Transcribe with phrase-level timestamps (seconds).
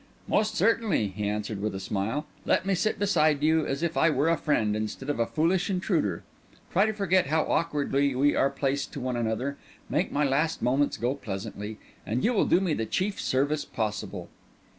[0.27, 2.25] "Most certainly," he answered with a smile.
[2.43, 5.69] "Let me sit beside you as if I were a friend, instead of a foolish
[5.69, 6.23] intruder;
[6.71, 9.57] try to forget how awkwardly we are placed to one another;
[9.91, 14.29] make my last moments go pleasantly; and you will do me the chief service possible."